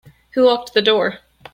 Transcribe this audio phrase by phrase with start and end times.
[0.31, 1.19] Who locked the door?